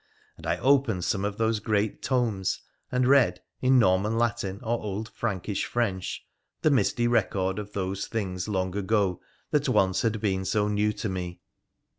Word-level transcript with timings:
And 0.35 0.47
I 0.47 0.57
opened 0.57 1.03
some 1.03 1.23
of 1.23 1.37
those 1.37 1.59
great 1.59 2.01
tomes, 2.01 2.61
and 2.91 3.07
read, 3.07 3.39
in 3.61 3.77
Norman 3.77 4.17
Latin 4.17 4.59
or 4.63 4.81
old 4.81 5.09
Frankish 5.09 5.65
French, 5.65 6.25
the 6.63 6.71
misty 6.71 7.07
record 7.07 7.59
of 7.59 7.73
those 7.73 8.07
things 8.07 8.47
of 8.47 8.53
long 8.55 8.75
ago 8.75 9.21
that 9.51 9.69
once 9.69 10.01
had 10.01 10.19
been 10.19 10.43
so 10.43 10.67
new 10.67 10.91
to 10.93 11.07
me. 11.07 11.39